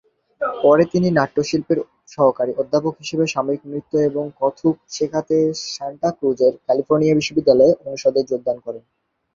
পরে 0.61 0.83
তিনি 0.93 1.07
নাট্য 1.11 1.37
শিল্পের 1.49 1.79
সহকারী 2.11 2.51
অধ্যাপক 2.53 2.93
হিসাবে 3.01 3.25
সমসাময়িক 3.25 3.61
নৃত্য 3.65 3.93
এবং 4.09 4.23
কত্থক 4.39 4.75
শেখাতে 4.91 5.37
সান্টা 5.67 6.09
ক্রুজের 6.17 6.53
ক্যালিফোর্নিয়া 6.65 7.17
বিশ্ববিদ্যালয়ের 7.19 7.79
অনুষদে 7.81 8.21
যোগদান 8.31 8.57
করেন। 8.65 8.83